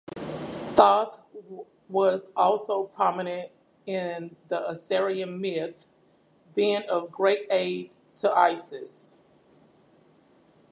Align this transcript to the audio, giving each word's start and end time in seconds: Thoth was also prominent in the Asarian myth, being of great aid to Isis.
Thoth 0.75 1.19
was 1.87 2.29
also 2.35 2.85
prominent 2.87 3.51
in 3.85 4.35
the 4.47 4.55
Asarian 4.55 5.39
myth, 5.39 5.85
being 6.55 6.81
of 6.89 7.11
great 7.11 7.45
aid 7.51 7.91
to 8.15 8.31
Isis. 8.35 9.17